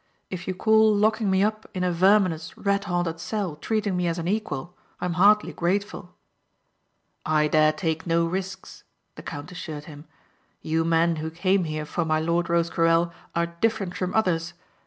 "If 0.31 0.47
you 0.47 0.55
call 0.55 0.95
locking 0.95 1.29
me 1.29 1.43
up 1.43 1.69
in 1.75 1.83
a 1.83 1.91
verminous, 1.91 2.57
rat 2.57 2.85
haunted 2.85 3.19
cell 3.19 3.55
treating 3.57 3.95
me 3.95 4.07
as 4.07 4.17
an 4.17 4.27
equal 4.27 4.75
I'm 4.99 5.13
hardly 5.13 5.53
grateful." 5.53 6.15
"I 7.23 7.47
dare 7.47 7.71
take 7.71 8.07
no 8.07 8.25
risks," 8.25 8.83
the 9.13 9.21
count 9.21 9.51
assured 9.51 9.83
him. 9.85 10.05
"You 10.63 10.83
men 10.83 11.17
who 11.17 11.29
came 11.29 11.65
here 11.65 11.85
for 11.85 12.03
my 12.03 12.19
lord 12.19 12.49
Rosecarrel 12.49 13.13
are 13.35 13.45
different 13.61 13.95
from 13.95 14.15
others. 14.15 14.55